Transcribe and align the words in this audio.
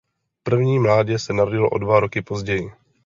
První 0.43 0.79
mládě 0.79 1.19
se 1.19 1.33
narodilo 1.33 1.69
o 1.69 1.77
dva 1.77 1.99
roky 1.99 2.21
později. 2.21 2.71